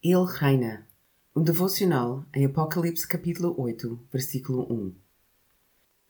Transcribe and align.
Ele 0.00 0.24
reina. 0.24 0.86
Um 1.34 1.42
devocional 1.42 2.24
em 2.32 2.44
Apocalipse 2.44 3.04
capítulo 3.04 3.52
8, 3.60 3.98
versículo 4.12 4.72
1. 4.72 4.94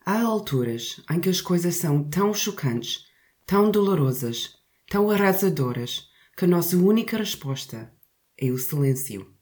Há 0.04 0.20
alturas 0.20 1.02
em 1.10 1.18
que 1.18 1.30
as 1.30 1.40
coisas 1.40 1.76
são 1.76 2.04
tão 2.04 2.34
chocantes, 2.34 3.06
tão 3.46 3.70
dolorosas, 3.70 4.58
tão 4.90 5.10
arrasadoras, 5.10 6.06
que 6.36 6.44
a 6.44 6.48
nossa 6.48 6.76
única 6.76 7.16
resposta 7.16 7.90
é 8.36 8.50
o 8.50 8.58
silêncio. 8.58 9.32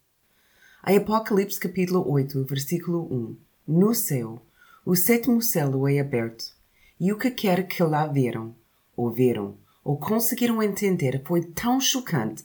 Em 0.87 0.99
Apocalipse 0.99 1.59
capítulo 1.59 2.09
8, 2.09 2.45
versículo 2.45 3.13
1, 3.13 3.37
no 3.67 3.93
céu, 3.97 4.47
o 4.85 4.95
sétimo 4.95 5.43
céu 5.43 5.89
é 5.89 5.99
aberto, 5.99 6.55
e 7.01 7.13
o 7.13 7.19
que 7.19 7.33
quer 7.33 7.67
que 7.67 7.83
lá 7.83 8.07
viram, 8.07 8.55
ouviram 8.97 9.59
ou 9.83 9.99
conseguiram 9.99 10.63
entender 10.63 11.21
foi 11.27 11.43
tão 11.43 11.81
chocante 11.81 12.45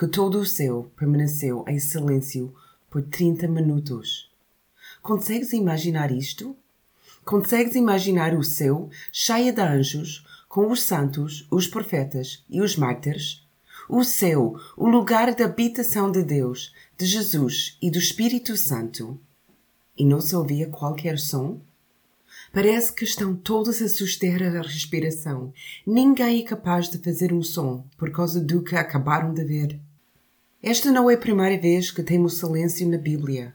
que 0.00 0.08
todo 0.08 0.38
o 0.38 0.46
céu 0.46 0.90
permaneceu 0.96 1.62
em 1.68 1.78
silêncio 1.78 2.54
por 2.88 3.02
30 3.02 3.46
minutos. 3.46 4.32
Consegues 5.02 5.52
imaginar 5.52 6.10
isto? 6.10 6.56
Consegues 7.22 7.74
imaginar 7.74 8.34
o 8.34 8.42
céu 8.42 8.88
cheio 9.12 9.52
de 9.52 9.60
anjos, 9.60 10.24
com 10.48 10.72
os 10.72 10.84
santos, 10.84 11.46
os 11.50 11.66
profetas 11.66 12.42
e 12.48 12.62
os 12.62 12.76
mártires? 12.76 13.46
O 13.90 14.02
céu, 14.02 14.58
o 14.74 14.88
lugar 14.88 15.34
da 15.34 15.44
habitação 15.44 16.10
de 16.10 16.22
Deus, 16.22 16.74
de 16.96 17.04
Jesus 17.04 17.76
e 17.82 17.90
do 17.90 17.98
Espírito 17.98 18.56
Santo. 18.56 19.20
E 19.98 20.02
não 20.02 20.22
se 20.22 20.34
ouvia 20.34 20.66
qualquer 20.66 21.18
som? 21.18 21.60
Parece 22.54 22.90
que 22.90 23.04
estão 23.04 23.36
todos 23.36 23.82
a 23.82 23.88
suster 23.90 24.42
a 24.42 24.62
respiração. 24.62 25.52
Ninguém 25.86 26.40
é 26.40 26.46
capaz 26.46 26.88
de 26.88 26.96
fazer 26.96 27.34
um 27.34 27.42
som 27.42 27.84
por 27.98 28.10
causa 28.10 28.40
do 28.40 28.62
que 28.62 28.74
acabaram 28.76 29.34
de 29.34 29.44
ver. 29.44 29.78
Esta 30.62 30.92
não 30.92 31.10
é 31.10 31.14
a 31.14 31.18
primeira 31.18 31.58
vez 31.58 31.90
que 31.90 32.02
temos 32.02 32.36
silêncio 32.36 32.86
na 32.86 32.98
Bíblia. 32.98 33.54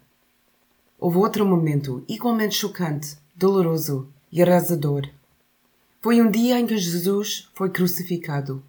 Houve 1.00 1.18
outro 1.18 1.46
momento 1.46 2.04
igualmente 2.10 2.56
chocante, 2.56 3.16
doloroso 3.36 4.10
e 4.32 4.42
arrasador. 4.42 5.08
Foi 6.02 6.20
um 6.20 6.32
dia 6.32 6.60
em 6.60 6.66
que 6.66 6.76
Jesus 6.76 7.48
foi 7.54 7.70
crucificado. 7.70 8.64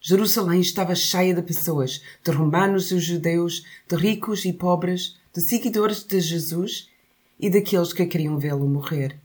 Jerusalém 0.00 0.60
estava 0.60 0.96
cheia 0.96 1.32
de 1.32 1.42
pessoas, 1.42 2.02
de 2.24 2.32
romanos 2.32 2.90
e 2.90 2.98
judeus, 2.98 3.64
de 3.88 3.94
ricos 3.94 4.44
e 4.44 4.52
pobres, 4.52 5.16
de 5.32 5.40
seguidores 5.40 6.02
de 6.02 6.20
Jesus 6.20 6.90
e 7.38 7.48
daqueles 7.48 7.92
que 7.92 8.04
queriam 8.04 8.36
vê-lo 8.36 8.68
morrer. 8.68 9.16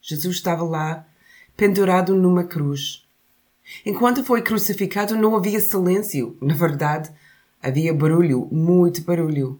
Jesus 0.00 0.36
estava 0.36 0.64
lá, 0.64 1.06
pendurado 1.54 2.14
numa 2.14 2.44
cruz. 2.44 3.06
Enquanto 3.84 4.24
foi 4.24 4.40
crucificado, 4.40 5.14
não 5.14 5.36
havia 5.36 5.60
silêncio. 5.60 6.36
Na 6.40 6.54
verdade, 6.54 7.12
Havia 7.64 7.94
barulho, 7.94 8.46
muito 8.52 9.00
barulho. 9.00 9.58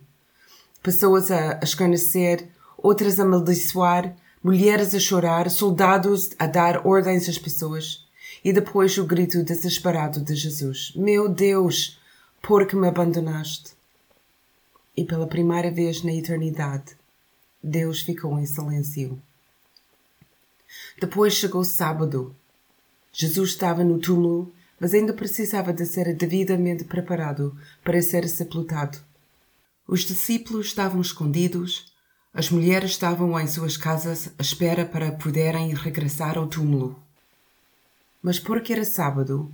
Pessoas 0.83 1.31
a 1.31 1.59
escarnecer, 1.63 2.47
outras 2.77 3.19
a 3.19 3.25
maldiçoar, 3.25 4.15
mulheres 4.43 4.95
a 4.95 5.01
chorar, 5.01 5.51
soldados 5.51 6.29
a 6.39 6.47
dar 6.47 6.87
ordens 6.87 7.31
às 7.31 7.39
pessoas. 7.39 8.07
E 8.45 8.53
depois 8.53 8.99
o 8.99 9.07
grito 9.07 9.43
desesperado 9.43 10.21
de 10.21 10.35
Jesus: 10.35 10.93
Meu 10.95 11.31
Deus, 11.31 11.99
por 12.43 12.67
que 12.67 12.77
me 12.77 12.89
abandonaste? 12.89 13.73
E 14.95 15.03
pela 15.03 15.27
primeira 15.27 15.71
vez 15.71 16.03
na 16.03 16.13
eternidade, 16.13 16.95
Deus 17.63 18.03
ficou 18.03 18.39
em 18.39 18.45
silêncio. 18.45 19.19
Depois 21.01 21.33
chegou 21.33 21.65
sábado. 21.65 22.37
Jesus 23.11 23.53
estava 23.53 23.83
no 23.83 23.99
túmulo 23.99 24.53
mas 24.85 24.93
ainda 24.93 25.15
precisava 25.15 25.73
de 25.73 25.87
ser 25.87 26.15
devidamente 26.15 26.85
preparado 26.85 27.57
para 27.83 28.03
ser 28.03 28.29
sepultado. 28.29 28.99
Os 29.89 30.01
discípulos 30.01 30.67
estavam 30.67 31.01
escondidos, 31.01 31.91
as 32.35 32.51
mulheres 32.51 32.91
estavam 32.91 33.41
em 33.41 33.47
suas 33.47 33.79
casas 33.79 34.29
à 34.39 34.43
espera 34.43 34.85
para 34.85 35.11
poderem 35.13 35.73
regressar 35.73 36.37
ao 36.37 36.47
túmulo. 36.47 37.03
Mas 38.23 38.39
porque 38.39 38.75
era 38.75 38.85
sábado, 38.85 39.51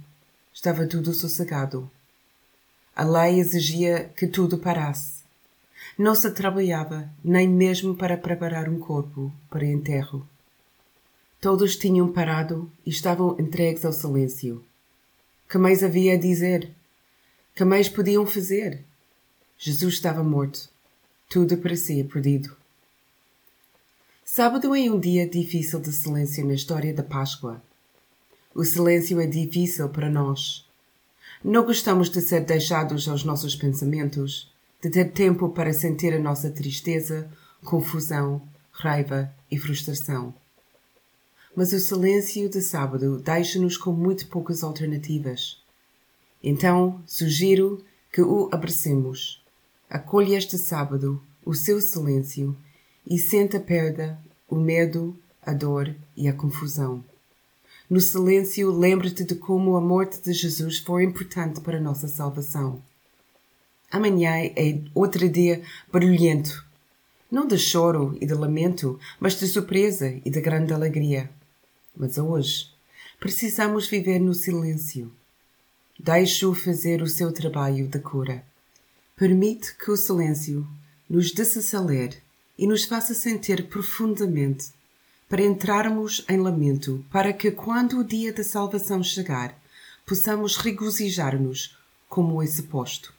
estava 0.53 0.85
tudo 0.85 1.15
sossegado. 1.15 1.89
A 2.97 3.05
lei 3.05 3.39
exigia 3.39 4.11
que 4.17 4.27
tudo 4.27 4.59
parasse. 4.59 5.23
Não 5.97 6.17
se 6.17 6.29
trabalhava 6.33 7.09
nem 7.23 7.47
mesmo 7.49 7.95
para 7.95 8.19
preparar 8.19 8.69
um 8.69 8.81
corpo 8.81 9.33
para 9.49 9.65
enterro. 9.65 10.27
Todos 11.41 11.77
tinham 11.77 12.11
parado 12.11 12.69
e 12.85 12.91
estavam 12.91 13.37
entregues 13.39 13.85
ao 13.85 13.93
silêncio. 13.93 14.65
Que 15.51 15.59
mais 15.59 15.83
havia 15.83 16.15
a 16.15 16.17
dizer? 16.17 16.71
Que 17.57 17.65
mais 17.65 17.89
podiam 17.89 18.25
fazer? 18.25 18.85
Jesus 19.59 19.95
estava 19.95 20.23
morto. 20.23 20.69
Tudo 21.29 21.57
parecia 21.59 22.05
perdido. 22.05 22.57
Sábado 24.25 24.73
é 24.77 24.89
um 24.89 25.01
dia 25.01 25.29
difícil 25.29 25.81
de 25.81 25.91
silêncio 25.91 26.47
na 26.47 26.55
história 26.55 26.95
da 26.95 27.03
Páscoa. 27.03 27.61
O 28.55 28.65
silêncio 28.65 29.21
é 29.21 29.27
difícil 29.27 29.89
para 29.89 30.09
nós. 30.09 30.65
Não 31.43 31.65
gostamos 31.65 32.09
de 32.11 32.21
ser 32.21 32.45
deixados 32.45 33.09
aos 33.09 33.25
nossos 33.25 33.57
pensamentos, 33.57 34.55
de 34.81 34.89
ter 34.89 35.11
tempo 35.11 35.49
para 35.49 35.73
sentir 35.73 36.15
a 36.15 36.21
nossa 36.21 36.49
tristeza, 36.49 37.29
confusão, 37.65 38.41
raiva 38.71 39.35
e 39.51 39.59
frustração 39.59 40.33
mas 41.57 41.73
o 41.73 41.81
silêncio 41.81 42.49
de 42.49 42.61
sábado 42.61 43.19
deixa-nos 43.19 43.77
com 43.77 43.93
muito 43.93 44.27
poucas 44.29 44.63
alternativas. 44.63 45.59
Então, 46.43 47.03
sugiro 47.07 47.85
que 48.13 48.23
o 48.23 48.49
abracemos. 48.53 49.43
Acolhe 49.89 50.35
este 50.35 50.57
sábado 50.57 51.23
o 51.45 51.55
seu 51.55 51.81
silêncio 51.81 52.57
e 53.07 53.19
sente 53.19 53.57
a 53.57 53.61
perda, 53.61 54.19
o 54.49 54.57
medo, 54.57 55.17
a 55.43 55.53
dor 55.53 55.95
e 56.17 56.29
a 56.29 56.33
confusão. 56.33 57.05
No 57.89 58.01
silêncio, 58.01 58.71
lembre-te 58.71 59.25
de 59.25 59.35
como 59.35 59.77
a 59.77 59.81
morte 59.81 60.21
de 60.23 60.33
Jesus 60.33 60.79
foi 60.79 61.03
importante 61.03 61.61
para 61.61 61.79
a 61.79 61.81
nossa 61.81 62.07
salvação. 62.07 62.81
Amanhã 63.91 64.37
é 64.37 64.81
outro 64.95 65.29
dia 65.29 65.63
barulhento, 65.93 66.65
não 67.29 67.47
de 67.47 67.59
choro 67.59 68.17
e 68.21 68.27
de 68.27 68.35
lamento, 68.35 68.99
mas 69.19 69.39
de 69.39 69.49
surpresa 69.49 70.21
e 70.25 70.31
de 70.31 70.41
grande 70.41 70.73
alegria. 70.73 71.29
Mas 71.97 72.19
hoje 72.19 72.71
precisamos 73.19 73.87
viver 73.87 74.19
no 74.19 74.35
silêncio. 74.35 75.13
Deixe-o 75.99 76.55
fazer 76.55 77.03
o 77.03 77.07
seu 77.07 77.33
trabalho 77.33 77.87
de 77.87 77.99
cura. 77.99 78.45
Permite 79.17 79.77
que 79.77 79.91
o 79.91 79.97
silêncio 79.97 80.67
nos 81.09 81.31
desacelere 81.31 82.17
e 82.57 82.67
nos 82.67 82.85
faça 82.85 83.15
sentir 83.15 83.69
profundamente 83.69 84.69
para 85.29 85.43
entrarmos 85.43 86.25
em 86.29 86.39
lamento, 86.39 87.05
para 87.11 87.33
que 87.33 87.51
quando 87.51 87.99
o 87.99 88.05
dia 88.05 88.33
da 88.33 88.43
salvação 88.43 89.03
chegar, 89.03 89.57
possamos 90.05 90.57
regozijar-nos 90.57 91.77
como 92.09 92.43
é 92.43 92.47
suposto. 92.47 93.15